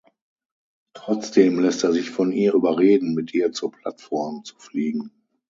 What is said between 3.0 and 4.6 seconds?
mit ihr zur Plattform zu